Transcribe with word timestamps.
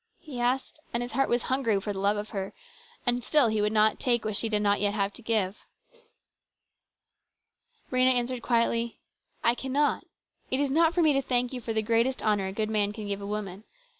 he 0.19 0.39
asked; 0.41 0.79
and 0.95 1.03
his 1.03 1.11
heart 1.11 1.29
was 1.29 1.43
hungry 1.43 1.79
for 1.79 1.93
the 1.93 1.99
love 1.99 2.17
of 2.17 2.29
her, 2.29 2.55
and 3.05 3.23
still 3.23 3.49
he 3.49 3.61
would 3.61 3.71
not 3.71 3.99
take 3.99 4.25
what 4.25 4.35
she 4.35 4.49
did 4.49 4.63
not 4.63 4.81
yet 4.81 4.95
have 4.95 5.13
to 5.13 5.21
give. 5.21 5.59
Rhena 7.91 8.11
answered 8.11 8.41
quietly:" 8.41 8.97
I 9.43 9.53
cannot. 9.53 10.03
It 10.49 10.59
is 10.59 10.71
not 10.71 10.95
for 10.95 11.03
me 11.03 11.13
to 11.13 11.21
thank 11.21 11.53
you 11.53 11.61
for 11.61 11.71
the 11.71 11.83
greatest 11.83 12.23
honour 12.23 12.47
a 12.47 12.51
good 12.51 12.71
man 12.71 12.93
can 12.93 13.05
give 13.07 13.21
a 13.21 13.27
woman. 13.27 13.63